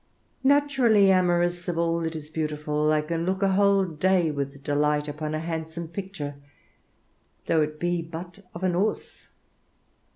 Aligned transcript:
Naturally 0.43 1.11
amorous 1.11 1.67
of 1.67 1.77
all 1.77 1.99
that 1.99 2.15
is 2.15 2.31
beautiful, 2.31 2.91
I 2.91 3.03
can 3.03 3.23
look 3.23 3.43
a 3.43 3.49
whole 3.49 3.85
day 3.85 4.31
with 4.31 4.63
delight 4.63 5.07
upon 5.07 5.35
a 5.35 5.39
handsome 5.39 5.87
picture, 5.89 6.37
though 7.45 7.61
it 7.61 7.79
be 7.79 8.01
but 8.01 8.39
of 8.55 8.63
an 8.63 8.73
horse. 8.73 9.27